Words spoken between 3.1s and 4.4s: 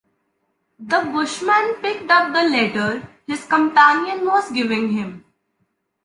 his companion